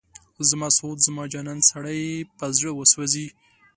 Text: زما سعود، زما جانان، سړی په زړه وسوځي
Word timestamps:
زما 0.49 0.67
سعود، 0.77 0.97
زما 1.07 1.23
جانان، 1.33 1.59
سړی 1.69 2.01
په 2.37 2.45
زړه 2.57 2.71
وسوځي 2.73 3.27